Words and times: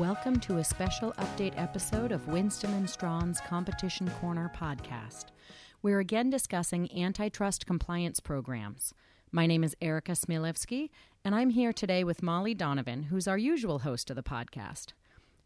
Welcome 0.00 0.40
to 0.40 0.56
a 0.56 0.64
special 0.64 1.12
update 1.18 1.52
episode 1.58 2.10
of 2.10 2.26
Winston 2.26 2.72
and 2.72 2.88
Strawn's 2.88 3.38
Competition 3.38 4.08
Corner 4.12 4.50
podcast. 4.56 5.26
We're 5.82 6.00
again 6.00 6.30
discussing 6.30 6.90
antitrust 6.98 7.66
compliance 7.66 8.18
programs. 8.18 8.94
My 9.30 9.44
name 9.44 9.62
is 9.62 9.76
Erica 9.82 10.12
Smilevski, 10.12 10.88
and 11.22 11.34
I'm 11.34 11.50
here 11.50 11.74
today 11.74 12.02
with 12.02 12.22
Molly 12.22 12.54
Donovan, 12.54 13.02
who's 13.02 13.28
our 13.28 13.36
usual 13.36 13.80
host 13.80 14.08
of 14.08 14.16
the 14.16 14.22
podcast. 14.22 14.94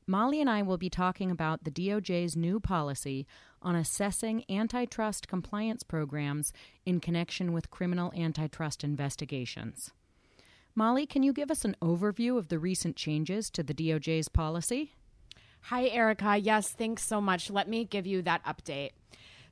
Molly 0.06 0.40
and 0.40 0.48
I 0.48 0.62
will 0.62 0.78
be 0.78 0.88
talking 0.88 1.32
about 1.32 1.64
the 1.64 1.72
DOJ's 1.72 2.36
new 2.36 2.60
policy 2.60 3.26
on 3.60 3.74
assessing 3.74 4.44
antitrust 4.48 5.26
compliance 5.26 5.82
programs 5.82 6.52
in 6.86 7.00
connection 7.00 7.52
with 7.52 7.72
criminal 7.72 8.12
antitrust 8.14 8.84
investigations. 8.84 9.90
Molly, 10.76 11.06
can 11.06 11.22
you 11.22 11.32
give 11.32 11.52
us 11.52 11.64
an 11.64 11.76
overview 11.80 12.36
of 12.36 12.48
the 12.48 12.58
recent 12.58 12.96
changes 12.96 13.48
to 13.50 13.62
the 13.62 13.72
DOJ's 13.72 14.28
policy? 14.28 14.92
Hi, 15.68 15.86
Erica. 15.86 16.36
Yes, 16.36 16.70
thanks 16.70 17.04
so 17.04 17.20
much. 17.20 17.48
Let 17.48 17.68
me 17.68 17.84
give 17.84 18.08
you 18.08 18.22
that 18.22 18.44
update. 18.44 18.90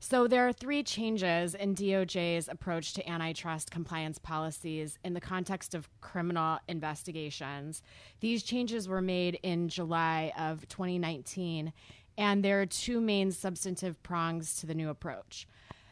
So, 0.01 0.27
there 0.27 0.49
are 0.49 0.53
three 0.53 0.83
changes 0.83 1.55
in 1.55 1.77
DOJ's 1.77 2.49
approach 2.49 2.93
to 2.95 3.09
antitrust 3.09 3.71
compliance 3.71 4.19
policies 4.19 4.99
in 5.05 5.15
the 5.15 5.21
context 5.21 5.77
of 5.77 5.89
criminal 6.01 6.59
investigations. 6.67 7.85
These 8.19 8.43
changes 8.43 8.89
were 8.89 9.01
made 9.01 9.39
in 9.45 9.69
July 9.69 10.33
of 10.37 10.67
2019, 10.67 11.73
and 12.19 12.45
there 12.45 12.61
are 12.61 12.67
two 12.67 13.01
main 13.01 13.31
substantive 13.31 14.03
prongs 14.03 14.57
to 14.57 14.67
the 14.67 14.75
new 14.75 14.89
approach. 14.89 15.47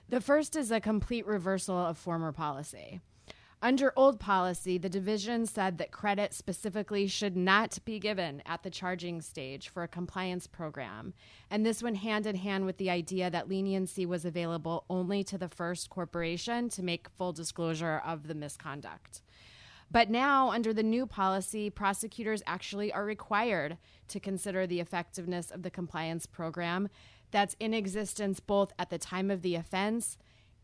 The 0.08 0.20
first 0.20 0.56
is 0.56 0.72
a 0.72 0.80
complete 0.80 1.24
reversal 1.24 1.78
of 1.78 1.96
former 1.96 2.32
policy. 2.32 3.00
Under 3.62 3.92
old 3.94 4.18
policy, 4.18 4.78
the 4.78 4.88
division 4.88 5.44
said 5.44 5.76
that 5.76 5.90
credit 5.90 6.32
specifically 6.32 7.06
should 7.06 7.36
not 7.36 7.78
be 7.84 7.98
given 7.98 8.42
at 8.46 8.62
the 8.62 8.70
charging 8.70 9.20
stage 9.20 9.68
for 9.68 9.82
a 9.82 9.88
compliance 9.88 10.46
program. 10.46 11.12
And 11.50 11.64
this 11.64 11.82
went 11.82 11.98
hand 11.98 12.24
in 12.24 12.36
hand 12.36 12.64
with 12.64 12.78
the 12.78 12.88
idea 12.88 13.28
that 13.28 13.50
leniency 13.50 14.06
was 14.06 14.24
available 14.24 14.86
only 14.88 15.22
to 15.24 15.36
the 15.36 15.50
first 15.50 15.90
corporation 15.90 16.70
to 16.70 16.82
make 16.82 17.10
full 17.10 17.32
disclosure 17.34 18.00
of 18.02 18.28
the 18.28 18.34
misconduct. 18.34 19.20
But 19.90 20.08
now, 20.08 20.52
under 20.52 20.72
the 20.72 20.82
new 20.82 21.04
policy, 21.04 21.68
prosecutors 21.68 22.42
actually 22.46 22.90
are 22.94 23.04
required 23.04 23.76
to 24.08 24.20
consider 24.20 24.66
the 24.66 24.80
effectiveness 24.80 25.50
of 25.50 25.64
the 25.64 25.70
compliance 25.70 26.24
program 26.24 26.88
that's 27.30 27.56
in 27.60 27.74
existence 27.74 28.40
both 28.40 28.72
at 28.78 28.88
the 28.88 28.98
time 28.98 29.30
of 29.30 29.42
the 29.42 29.54
offense 29.54 30.16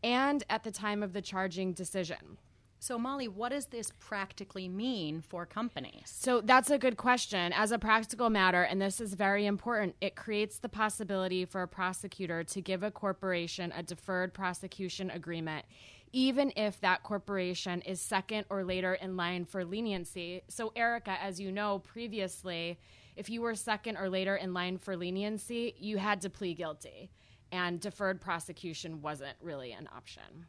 and 0.03 0.43
at 0.49 0.63
the 0.63 0.71
time 0.71 1.03
of 1.03 1.13
the 1.13 1.21
charging 1.21 1.73
decision. 1.73 2.39
So, 2.79 2.99
Molly, 2.99 3.27
what 3.27 3.51
does 3.51 3.67
this 3.67 3.91
practically 3.99 4.69
mean 4.69 5.21
for 5.21 5.45
companies? 5.45 6.03
So, 6.05 6.41
that's 6.41 6.69
a 6.69 6.77
good 6.77 6.95
question. 6.95 7.51
As 7.53 7.71
a 7.71 7.79
practical 7.79 8.29
matter, 8.29 8.61
and 8.63 8.79
this 8.79 9.01
is 9.01 9.15
very 9.15 9.47
important, 9.47 9.95
it 9.99 10.15
creates 10.15 10.59
the 10.59 10.69
possibility 10.69 11.43
for 11.43 11.63
a 11.63 11.67
prosecutor 11.67 12.43
to 12.43 12.61
give 12.61 12.83
a 12.83 12.91
corporation 12.91 13.73
a 13.75 13.81
deferred 13.81 14.33
prosecution 14.33 15.09
agreement, 15.09 15.65
even 16.13 16.53
if 16.55 16.79
that 16.81 17.01
corporation 17.01 17.81
is 17.81 17.99
second 17.99 18.45
or 18.49 18.63
later 18.63 18.93
in 18.93 19.17
line 19.17 19.45
for 19.45 19.65
leniency. 19.65 20.43
So, 20.47 20.71
Erica, 20.75 21.17
as 21.21 21.39
you 21.39 21.51
know 21.51 21.79
previously, 21.79 22.79
if 23.15 23.27
you 23.27 23.41
were 23.41 23.55
second 23.55 23.97
or 23.97 24.07
later 24.07 24.35
in 24.35 24.53
line 24.53 24.77
for 24.77 24.95
leniency, 24.95 25.73
you 25.79 25.97
had 25.97 26.21
to 26.21 26.29
plead 26.29 26.57
guilty, 26.57 27.09
and 27.51 27.79
deferred 27.79 28.21
prosecution 28.21 29.01
wasn't 29.01 29.35
really 29.41 29.71
an 29.71 29.89
option. 29.95 30.45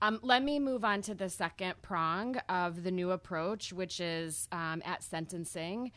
Um, 0.00 0.20
let 0.22 0.44
me 0.44 0.60
move 0.60 0.84
on 0.84 1.02
to 1.02 1.14
the 1.14 1.28
second 1.28 1.74
prong 1.82 2.36
of 2.48 2.84
the 2.84 2.90
new 2.90 3.10
approach, 3.10 3.72
which 3.72 3.98
is 3.98 4.48
um, 4.52 4.80
at 4.84 5.02
sentencing. 5.02 5.90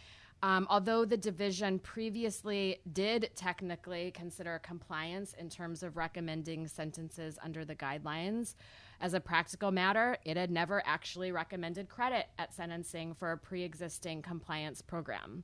Um, 0.44 0.66
although 0.72 1.06
the 1.06 1.18
division 1.18 1.78
previously 1.78 2.80
did 2.94 3.30
technically 3.36 4.10
consider 4.10 4.60
compliance 4.64 5.36
in 5.38 5.50
terms 5.50 5.84
of 5.84 5.98
recommending 5.98 6.68
sentences 6.68 7.38
under 7.44 7.64
the 7.64 7.76
guidelines, 7.76 8.56
as 9.02 9.14
a 9.14 9.20
practical 9.20 9.72
matter, 9.72 10.18
it 10.26 10.38
had 10.38 10.50
never 10.50 10.82
actually 10.86 11.32
recommended 11.32 11.90
credit 11.90 12.28
at 12.40 12.54
sentencing 12.56 13.14
for 13.14 13.32
a 13.32 13.38
pre 13.38 13.62
existing 13.62 14.24
compliance 14.24 14.82
program. 14.82 15.44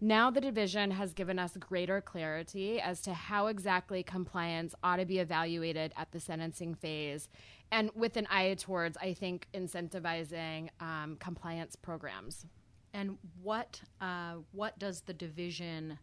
Now, 0.00 0.30
the 0.30 0.40
division 0.40 0.92
has 0.92 1.12
given 1.12 1.40
us 1.40 1.56
greater 1.56 2.00
clarity 2.00 2.80
as 2.80 3.00
to 3.02 3.14
how 3.14 3.48
exactly 3.48 4.04
compliance 4.04 4.72
ought 4.84 4.98
to 4.98 5.04
be 5.04 5.18
evaluated 5.18 5.92
at 5.96 6.12
the 6.12 6.20
sentencing 6.20 6.76
phase 6.76 7.28
and 7.72 7.90
with 7.96 8.16
an 8.16 8.28
eye 8.30 8.54
towards, 8.54 8.96
I 8.96 9.12
think, 9.12 9.48
incentivizing 9.52 10.68
um, 10.80 11.16
compliance 11.18 11.74
programs. 11.74 12.46
And 12.94 13.18
what 13.42 13.82
uh, 14.00 14.36
what 14.52 14.78
does 14.78 15.02
the 15.02 15.12
division 15.12 15.98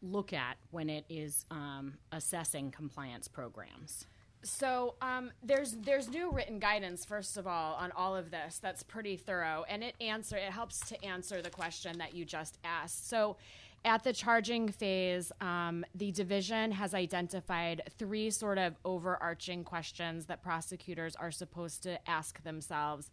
look 0.00 0.32
at 0.32 0.56
when 0.70 0.88
it 0.88 1.04
is 1.08 1.44
um, 1.50 1.94
assessing 2.12 2.70
compliance 2.70 3.26
programs? 3.26 4.06
So 4.44 4.94
um, 5.00 5.30
there's 5.42 5.72
there's 5.72 6.08
new 6.08 6.30
written 6.32 6.58
guidance 6.58 7.04
first 7.04 7.36
of 7.36 7.46
all 7.46 7.74
on 7.74 7.92
all 7.92 8.16
of 8.16 8.30
this 8.30 8.58
that's 8.58 8.82
pretty 8.82 9.16
thorough 9.16 9.64
and 9.68 9.84
it 9.84 9.94
answer 10.00 10.36
it 10.36 10.50
helps 10.50 10.80
to 10.88 11.04
answer 11.04 11.40
the 11.40 11.50
question 11.50 11.98
that 11.98 12.14
you 12.14 12.24
just 12.24 12.58
asked. 12.64 13.08
So 13.08 13.36
at 13.84 14.04
the 14.04 14.12
charging 14.12 14.68
phase, 14.68 15.32
um, 15.40 15.84
the 15.94 16.12
division 16.12 16.70
has 16.70 16.94
identified 16.94 17.82
three 17.98 18.30
sort 18.30 18.58
of 18.58 18.76
overarching 18.84 19.64
questions 19.64 20.26
that 20.26 20.40
prosecutors 20.40 21.16
are 21.16 21.32
supposed 21.32 21.82
to 21.82 21.98
ask 22.08 22.42
themselves 22.44 23.10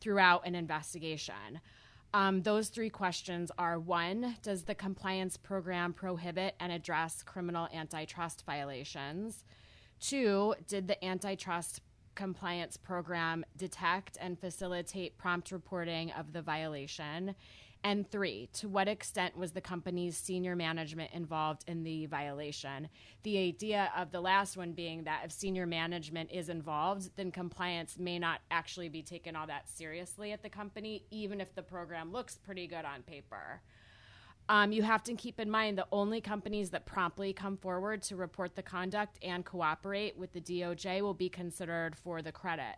throughout 0.00 0.46
an 0.46 0.54
investigation. 0.54 1.60
Um, 2.14 2.42
those 2.42 2.68
three 2.68 2.90
questions 2.90 3.50
are 3.58 3.80
one, 3.80 4.36
does 4.42 4.62
the 4.64 4.74
compliance 4.74 5.36
program 5.36 5.92
prohibit 5.92 6.54
and 6.60 6.70
address 6.70 7.22
criminal 7.22 7.68
antitrust 7.74 8.44
violations? 8.46 9.44
Two, 10.02 10.56
did 10.66 10.88
the 10.88 11.02
antitrust 11.04 11.80
compliance 12.16 12.76
program 12.76 13.44
detect 13.56 14.18
and 14.20 14.36
facilitate 14.36 15.16
prompt 15.16 15.52
reporting 15.52 16.10
of 16.10 16.32
the 16.32 16.42
violation? 16.42 17.36
And 17.84 18.10
three, 18.10 18.48
to 18.54 18.68
what 18.68 18.88
extent 18.88 19.36
was 19.36 19.52
the 19.52 19.60
company's 19.60 20.16
senior 20.16 20.56
management 20.56 21.12
involved 21.12 21.62
in 21.68 21.84
the 21.84 22.06
violation? 22.06 22.88
The 23.22 23.38
idea 23.38 23.92
of 23.96 24.10
the 24.10 24.20
last 24.20 24.56
one 24.56 24.72
being 24.72 25.04
that 25.04 25.22
if 25.24 25.30
senior 25.30 25.66
management 25.66 26.32
is 26.32 26.48
involved, 26.48 27.10
then 27.14 27.30
compliance 27.30 27.96
may 27.96 28.18
not 28.18 28.40
actually 28.50 28.88
be 28.88 29.02
taken 29.02 29.36
all 29.36 29.46
that 29.46 29.68
seriously 29.68 30.32
at 30.32 30.42
the 30.42 30.50
company, 30.50 31.04
even 31.12 31.40
if 31.40 31.54
the 31.54 31.62
program 31.62 32.10
looks 32.10 32.36
pretty 32.36 32.66
good 32.66 32.84
on 32.84 33.02
paper. 33.02 33.60
Um, 34.52 34.70
you 34.70 34.82
have 34.82 35.02
to 35.04 35.14
keep 35.14 35.40
in 35.40 35.50
mind 35.50 35.78
the 35.78 35.86
only 35.90 36.20
companies 36.20 36.68
that 36.70 36.84
promptly 36.84 37.32
come 37.32 37.56
forward 37.56 38.02
to 38.02 38.16
report 38.16 38.54
the 38.54 38.62
conduct 38.62 39.18
and 39.22 39.46
cooperate 39.46 40.18
with 40.18 40.34
the 40.34 40.42
DOJ 40.42 41.00
will 41.00 41.14
be 41.14 41.30
considered 41.30 41.96
for 41.96 42.20
the 42.20 42.32
credit. 42.32 42.76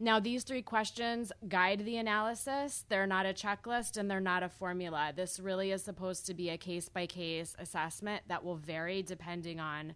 Now, 0.00 0.18
these 0.18 0.42
three 0.42 0.62
questions 0.62 1.30
guide 1.48 1.84
the 1.84 1.98
analysis. 1.98 2.84
They're 2.88 3.06
not 3.06 3.24
a 3.24 3.32
checklist 3.32 3.96
and 3.96 4.10
they're 4.10 4.18
not 4.18 4.42
a 4.42 4.48
formula. 4.48 5.12
This 5.14 5.38
really 5.38 5.70
is 5.70 5.84
supposed 5.84 6.26
to 6.26 6.34
be 6.34 6.50
a 6.50 6.58
case 6.58 6.88
by 6.88 7.06
case 7.06 7.54
assessment 7.56 8.24
that 8.26 8.44
will 8.44 8.56
vary 8.56 9.00
depending 9.00 9.60
on 9.60 9.94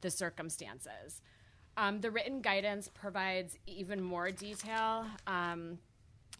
the 0.00 0.12
circumstances. 0.12 1.22
Um, 1.76 2.00
the 2.02 2.12
written 2.12 2.40
guidance 2.40 2.86
provides 2.86 3.58
even 3.66 4.00
more 4.00 4.30
detail. 4.30 5.06
Um, 5.26 5.78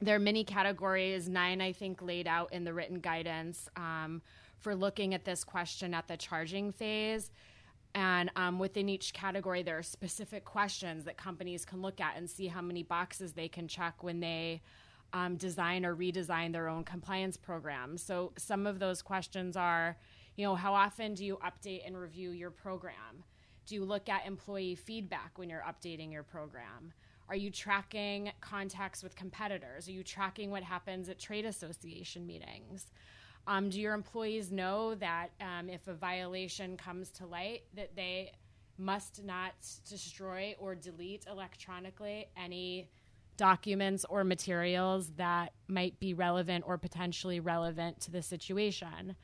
there 0.00 0.16
are 0.16 0.20
many 0.20 0.44
categories, 0.44 1.28
nine, 1.28 1.60
I 1.60 1.72
think, 1.72 2.02
laid 2.02 2.26
out 2.26 2.52
in 2.52 2.64
the 2.64 2.74
written 2.74 2.98
guidance 2.98 3.68
um, 3.76 4.22
for 4.58 4.74
looking 4.74 5.14
at 5.14 5.24
this 5.24 5.44
question 5.44 5.94
at 5.94 6.08
the 6.08 6.16
charging 6.16 6.72
phase. 6.72 7.30
And 7.94 8.30
um, 8.36 8.58
within 8.58 8.88
each 8.88 9.12
category, 9.12 9.62
there 9.62 9.78
are 9.78 9.82
specific 9.82 10.44
questions 10.44 11.04
that 11.04 11.16
companies 11.16 11.64
can 11.64 11.82
look 11.82 12.00
at 12.00 12.16
and 12.16 12.28
see 12.28 12.46
how 12.46 12.62
many 12.62 12.82
boxes 12.82 13.32
they 13.32 13.48
can 13.48 13.68
check 13.68 14.02
when 14.02 14.20
they 14.20 14.62
um, 15.12 15.36
design 15.36 15.84
or 15.84 15.94
redesign 15.94 16.52
their 16.52 16.68
own 16.68 16.84
compliance 16.84 17.36
program. 17.36 17.98
So 17.98 18.32
some 18.38 18.66
of 18.66 18.78
those 18.78 19.02
questions 19.02 19.56
are, 19.56 19.98
you 20.36 20.46
know, 20.46 20.54
how 20.54 20.72
often 20.72 21.14
do 21.14 21.24
you 21.24 21.38
update 21.44 21.86
and 21.86 21.96
review 21.96 22.30
your 22.30 22.50
program? 22.50 23.24
Do 23.66 23.74
you 23.74 23.84
look 23.84 24.08
at 24.08 24.26
employee 24.26 24.74
feedback 24.74 25.38
when 25.38 25.50
you're 25.50 25.64
updating 25.68 26.10
your 26.12 26.22
program? 26.22 26.94
Are 27.28 27.36
you 27.36 27.50
tracking 27.50 28.32
contacts 28.40 29.02
with 29.02 29.16
competitors? 29.16 29.88
Are 29.88 29.92
you 29.92 30.02
tracking 30.02 30.50
what 30.50 30.62
happens 30.62 31.08
at 31.08 31.18
trade 31.18 31.44
association 31.44 32.26
meetings? 32.26 32.86
Um, 33.46 33.70
do 33.70 33.80
your 33.80 33.94
employees 33.94 34.52
know 34.52 34.94
that 34.96 35.30
um, 35.40 35.68
if 35.68 35.88
a 35.88 35.94
violation 35.94 36.76
comes 36.76 37.10
to 37.12 37.26
light, 37.26 37.62
that 37.74 37.96
they 37.96 38.32
must 38.78 39.24
not 39.24 39.54
destroy 39.88 40.54
or 40.58 40.74
delete 40.74 41.26
electronically 41.26 42.26
any 42.36 42.88
documents 43.36 44.04
or 44.08 44.24
materials 44.24 45.08
that 45.16 45.52
might 45.66 45.98
be 45.98 46.14
relevant 46.14 46.64
or 46.66 46.78
potentially 46.78 47.40
relevant 47.40 48.00
to 48.00 48.10
the 48.10 48.22
situation? 48.22 49.16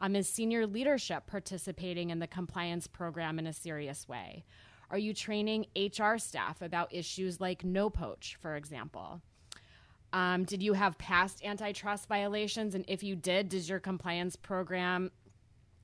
Um, 0.00 0.16
is 0.16 0.28
senior 0.28 0.66
leadership 0.66 1.26
participating 1.26 2.10
in 2.10 2.18
the 2.18 2.26
compliance 2.26 2.86
program 2.86 3.38
in 3.38 3.46
a 3.46 3.52
serious 3.52 4.08
way? 4.08 4.44
Are 4.92 4.98
you 4.98 5.14
training 5.14 5.64
HR 5.74 6.18
staff 6.18 6.60
about 6.60 6.94
issues 6.94 7.40
like 7.40 7.64
no 7.64 7.88
poach, 7.88 8.36
for 8.42 8.56
example? 8.56 9.22
Um, 10.12 10.44
did 10.44 10.62
you 10.62 10.74
have 10.74 10.98
past 10.98 11.42
antitrust 11.42 12.06
violations? 12.08 12.74
And 12.74 12.84
if 12.86 13.02
you 13.02 13.16
did, 13.16 13.48
does 13.48 13.70
your 13.70 13.80
compliance 13.80 14.36
program 14.36 15.10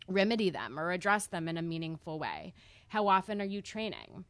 remedy 0.09 0.51
them 0.51 0.79
or 0.79 0.93
address 0.93 1.27
them 1.27 1.49
in 1.49 1.57
a 1.57 1.63
meaningful 1.63 2.19
way? 2.19 2.53
How 2.89 3.09
often 3.09 3.41
are 3.41 3.47
you 3.47 3.63
training? 3.63 4.27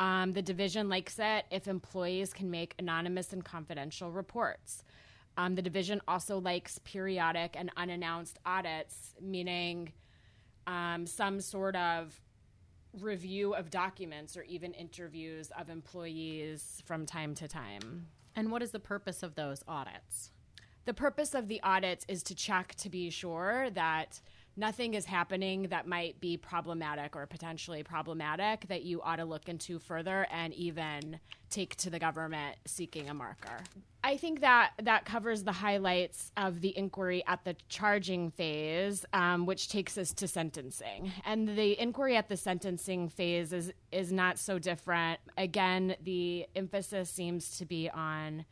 Um, 0.00 0.32
the 0.32 0.42
division 0.42 0.88
likes 0.88 1.20
it 1.20 1.46
if 1.52 1.68
employees 1.68 2.32
can 2.32 2.50
make 2.50 2.74
anonymous 2.80 3.32
and 3.32 3.44
confidential 3.44 4.10
reports. 4.10 4.82
Um, 5.36 5.54
the 5.54 5.62
division 5.62 6.00
also 6.08 6.40
likes 6.40 6.80
periodic 6.80 7.54
and 7.56 7.70
unannounced 7.76 8.40
audits, 8.44 9.14
meaning 9.20 9.92
um, 10.66 11.06
some 11.06 11.40
sort 11.40 11.76
of 11.76 12.20
review 12.92 13.54
of 13.54 13.70
documents 13.70 14.36
or 14.36 14.42
even 14.42 14.72
interviews 14.74 15.50
of 15.58 15.68
employees 15.68 16.82
from 16.84 17.06
time 17.06 17.34
to 17.36 17.48
time. 17.48 18.06
And 18.34 18.50
what 18.50 18.62
is 18.62 18.70
the 18.70 18.80
purpose 18.80 19.22
of 19.22 19.34
those 19.34 19.62
audits? 19.66 20.30
The 20.84 20.94
purpose 20.94 21.34
of 21.34 21.48
the 21.48 21.62
audits 21.62 22.06
is 22.08 22.22
to 22.24 22.34
check 22.34 22.74
to 22.76 22.88
be 22.88 23.10
sure 23.10 23.68
that 23.70 24.20
nothing 24.58 24.94
is 24.94 25.06
happening 25.06 25.68
that 25.70 25.86
might 25.86 26.20
be 26.20 26.36
problematic 26.36 27.14
or 27.14 27.26
potentially 27.26 27.82
problematic 27.82 28.66
that 28.68 28.82
you 28.82 29.00
ought 29.00 29.16
to 29.16 29.24
look 29.24 29.48
into 29.48 29.78
further 29.78 30.26
and 30.30 30.52
even 30.54 31.20
take 31.48 31.76
to 31.76 31.88
the 31.88 31.98
government 31.98 32.56
seeking 32.66 33.08
a 33.08 33.14
marker. 33.14 33.60
I 34.04 34.16
think 34.16 34.40
that 34.40 34.72
that 34.82 35.04
covers 35.04 35.44
the 35.44 35.52
highlights 35.52 36.32
of 36.36 36.60
the 36.60 36.76
inquiry 36.76 37.22
at 37.26 37.44
the 37.44 37.56
charging 37.68 38.30
phase, 38.30 39.04
um, 39.12 39.46
which 39.46 39.68
takes 39.68 39.96
us 39.96 40.12
to 40.14 40.28
sentencing. 40.28 41.12
And 41.24 41.48
the 41.56 41.80
inquiry 41.80 42.16
at 42.16 42.28
the 42.28 42.36
sentencing 42.36 43.08
phase 43.08 43.52
is 43.52 43.72
is 43.92 44.12
not 44.12 44.38
so 44.38 44.58
different. 44.58 45.20
Again, 45.36 45.96
the 46.02 46.46
emphasis 46.54 47.10
seems 47.10 47.58
to 47.58 47.64
be 47.64 47.88
on 47.90 48.44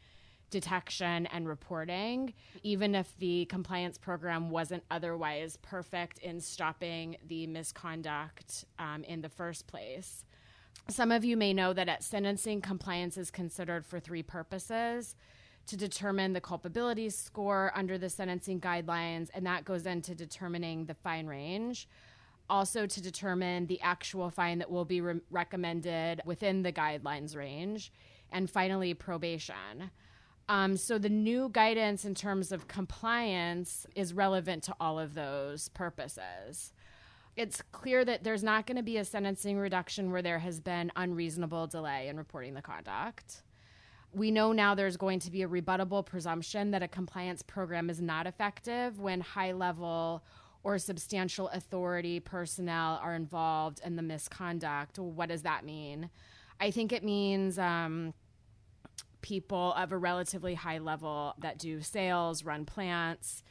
detection 0.51 1.27
and 1.27 1.49
reporting, 1.49 2.33
even 2.63 2.95
if 2.95 3.17
the 3.19 3.45
compliance 3.47 3.99
program 3.99 4.51
wasn't 4.51 4.83
otherwise 4.91 5.59
perfect 5.63 6.19
in 6.19 6.41
stopping 6.41 7.17
the 7.27 7.47
misconduct 7.47 8.65
um, 8.79 9.05
in 9.05 9.21
the 9.21 9.29
first 9.29 9.67
place. 9.67 10.25
Some 10.89 11.11
of 11.11 11.25
you 11.25 11.37
may 11.37 11.53
know 11.53 11.73
that 11.73 11.89
at 11.89 12.05
sentencing, 12.05 12.61
compliance 12.61 13.17
is 13.17 13.31
considered 13.31 13.85
for 13.85 13.99
three 13.99 14.23
purposes 14.23 15.17
to 15.67 15.77
determine 15.77 16.33
the 16.33 16.41
culpability 16.41 17.11
score 17.11 17.73
under 17.75 17.99
the 17.99 18.09
sentencing 18.09 18.61
guidelines, 18.61 19.29
and 19.35 19.45
that 19.47 19.65
goes 19.65 19.85
into 19.85 20.15
determining 20.15 20.85
the 20.85 20.95
fine 20.95 21.27
range. 21.27 21.89
Also, 22.49 22.87
to 22.87 23.03
determine 23.03 23.67
the 23.67 23.81
actual 23.81 24.31
fine 24.31 24.59
that 24.59 24.71
will 24.71 24.85
be 24.85 25.01
re- 25.01 25.21
recommended 25.31 26.23
within 26.25 26.63
the 26.63 26.73
guidelines 26.73 27.37
range. 27.37 27.93
And 28.31 28.49
finally, 28.49 28.95
probation. 28.95 29.91
Um, 30.49 30.77
so 30.77 30.99
the 30.99 31.09
new 31.09 31.49
guidance 31.53 32.05
in 32.05 32.15
terms 32.15 32.53
of 32.53 32.69
compliance 32.69 33.87
is 33.95 34.15
relevant 34.15 34.63
to 34.65 34.77
all 34.79 34.99
of 34.99 35.15
those 35.15 35.69
purposes. 35.71 36.73
It's 37.37 37.63
clear 37.73 38.05
that 38.05 38.25
there's 38.25 38.45
not 38.45 38.67
going 38.67 38.77
to 38.77 38.83
be 38.83 38.97
a 38.97 39.05
sentencing 39.05 39.59
reduction 39.59 40.11
where 40.11 40.23
there 40.23 40.39
has 40.39 40.61
been 40.61 40.91
unreasonable 40.97 41.67
delay 41.67 42.09
in 42.09 42.17
reporting 42.17 42.55
the 42.55 42.63
conduct. 42.63 43.43
We 44.13 44.31
know 44.31 44.53
now 44.53 44.75
there's 44.75 44.97
going 44.97 45.19
to 45.21 45.31
be 45.31 45.43
a 45.43 45.49
rebuttable 45.49 46.07
presumption 46.07 46.71
that 46.71 46.83
a 46.83 46.89
compliance 46.89 47.43
program 47.43 47.91
is 47.91 48.01
not 48.01 48.27
effective 48.27 48.99
when 49.01 49.21
high 49.21 49.53
level 49.53 50.25
or 50.63 50.79
substantial 50.79 51.49
authority 51.49 52.21
personnel 52.21 52.99
are 53.03 53.15
involved 53.15 53.81
in 53.85 53.97
the 53.97 54.03
misconduct. 54.03 54.99
What 54.99 55.29
does 55.29 55.43
that 55.43 55.65
mean? 55.65 56.09
I 56.59 56.71
think 56.71 56.93
it 56.93 57.05
means 57.05 57.59
um, 57.59 58.15
people 59.27 59.73
of 59.73 59.91
a 59.91 59.99
relatively 59.99 60.55
high 60.55 60.79
level 60.79 61.35
that 61.41 61.59
do 61.59 61.81
sales, 61.81 62.45
run 62.45 62.65
plants, 62.65 63.43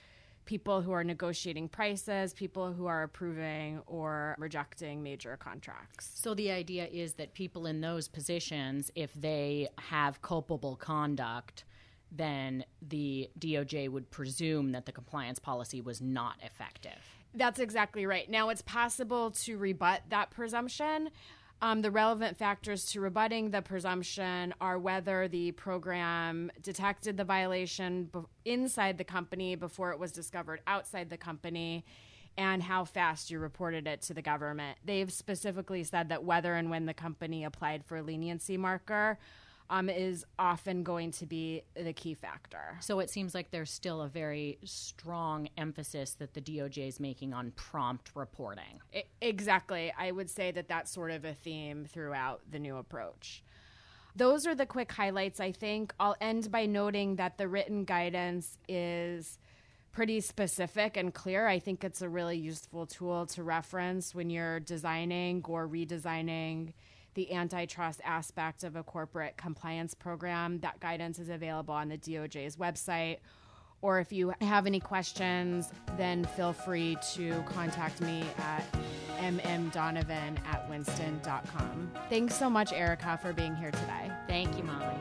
people 0.46 0.82
who 0.82 0.94
are 0.94 1.04
negotiating 1.04 1.68
prices, 1.68 2.34
people 2.34 2.72
who 2.72 2.86
are 2.86 3.04
approving 3.04 3.82
or 3.86 4.38
rejecting 4.40 5.04
major 5.04 5.36
contracts. 5.36 6.10
So 6.16 6.34
the 6.34 6.50
idea 6.50 6.86
is 6.86 7.16
that 7.16 7.34
people 7.34 7.66
in 7.66 7.82
those 7.82 8.08
positions, 8.08 8.90
if 8.96 9.14
they 9.16 9.68
have 9.78 10.22
culpable 10.22 10.78
conduct, 10.78 11.66
then 12.10 12.64
the 12.82 13.30
DOJ 13.38 13.90
would 13.90 14.10
presume 14.12 14.72
that 14.72 14.86
the 14.86 14.94
compliance 14.94 15.40
policy 15.40 15.82
was 15.82 16.00
not 16.00 16.36
effective. 16.42 17.02
That's 17.34 17.60
exactly 17.60 18.06
right. 18.06 18.30
Now, 18.30 18.48
it's 18.48 18.62
possible 18.62 19.32
to 19.32 19.58
rebut 19.58 20.04
that 20.08 20.32
presumption. 20.32 21.10
Um, 21.62 21.82
the 21.82 21.92
relevant 21.92 22.38
factors 22.38 22.86
to 22.92 23.02
rebutting 23.02 23.52
the 23.52 23.62
presumption 23.62 24.54
are 24.60 24.78
whether 24.78 25.28
the 25.28 25.52
program 25.54 26.52
detected 26.62 27.18
the 27.18 27.24
violation 27.24 28.10
inside 28.44 28.98
the 28.98 29.04
company 29.04 29.56
before 29.56 29.92
it 29.92 30.00
was 30.00 30.12
discovered 30.12 30.62
outside 30.68 31.10
the 31.10 31.18
company 31.18 31.86
and 32.38 32.62
how 32.62 32.84
fast 32.84 33.32
you 33.32 33.40
reported 33.40 33.88
it 33.88 34.02
to 34.02 34.14
the 34.14 34.22
government. 34.22 34.78
They've 34.84 35.12
specifically 35.12 35.86
said 35.86 36.10
that 36.10 36.26
whether 36.26 36.56
and 36.56 36.70
when 36.70 36.86
the 36.86 36.94
company 36.94 37.46
applied 37.46 37.86
for 37.86 37.98
a 37.98 38.04
leniency 38.04 38.58
marker 38.58 39.18
um, 39.70 39.90
is 39.90 40.26
often 40.38 40.84
going 40.84 41.12
to 41.12 41.26
be 41.26 41.64
the 41.76 41.94
key 41.94 42.14
factor. 42.14 42.78
So 42.82 43.00
it 43.00 43.10
seems 43.10 43.34
like 43.34 43.52
there's 43.52 43.72
still 43.72 44.02
a 44.02 44.08
very 44.08 44.60
strong 44.64 45.50
emphasis 45.58 46.14
that 46.16 46.34
the 46.34 46.42
DOJ 46.42 46.88
is 46.88 47.00
making 47.00 47.34
on 47.34 47.52
prompt 47.52 48.12
reporting. 48.16 48.80
I- 48.94 49.06
exactly. 49.22 49.92
I 49.98 50.12
would 50.12 50.30
say 50.30 50.52
that 50.52 50.68
that's 50.68 50.92
sort 50.92 51.12
of 51.12 51.26
a 51.26 51.34
theme 51.34 51.86
throughout 51.86 52.42
the 52.50 52.60
new 52.60 52.78
approach. 52.78 53.44
Those 54.16 54.48
are 54.48 54.56
the 54.56 54.66
quick 54.66 54.92
highlights, 54.92 55.40
I 55.40 55.52
think. 55.52 55.94
I'll 56.00 56.16
end 56.22 56.50
by 56.50 56.66
noting 56.68 57.18
that 57.18 57.38
the 57.38 57.48
written 57.48 57.84
guidance 57.84 58.58
is 58.70 59.40
pretty 59.92 60.22
specific 60.22 60.96
and 60.96 61.14
clear. 61.14 61.48
I 61.48 61.60
think 61.60 61.84
it's 61.84 62.02
a 62.02 62.10
really 62.10 62.38
useful 62.38 62.86
tool 62.86 63.26
to 63.28 63.44
reference 63.44 64.14
when 64.14 64.30
you're 64.30 64.60
designing 64.60 65.42
or 65.48 65.68
redesigning 65.68 66.74
the 67.16 67.34
antitrust 67.34 68.02
aspect 68.04 68.64
of 68.64 68.76
a 68.76 68.84
corporate 68.84 69.36
compliance 69.38 69.94
program. 69.94 70.60
That 70.60 70.80
guidance 70.80 71.18
is 71.20 71.30
available 71.30 71.74
on 71.74 71.90
the 71.90 71.98
DOJ's 71.98 72.58
website. 72.58 73.18
Or 73.82 74.00
if 74.00 74.12
you 74.12 74.34
have 74.42 74.66
any 74.66 74.80
questions, 74.80 75.72
then 75.98 76.26
feel 76.26 76.54
free 76.54 76.98
to 77.14 77.44
contact 77.48 78.02
me 78.02 78.24
at 78.38 78.64
mmdonovan 79.20 80.38
at 80.46 80.70
winston.com. 80.70 81.92
Thanks 82.10 82.36
so 82.36 82.50
much, 82.50 82.74
Erica, 82.74 83.20
for 83.22 83.34
being 83.34 83.56
here 83.56 83.72
today. 83.72 84.12
Thank 84.28 84.58
you, 84.58 84.64
Molly. 84.64 84.96